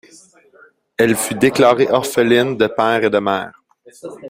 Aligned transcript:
Elle 0.97 1.15
fut 1.15 1.35
déclarée 1.35 1.87
orpheline 1.91 2.57
de 2.57 2.65
père 2.65 3.03
et 3.03 3.11
de 3.11 3.19
mère. 3.19 3.61